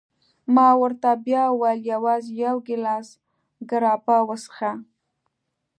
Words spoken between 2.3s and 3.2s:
یو ګیلاس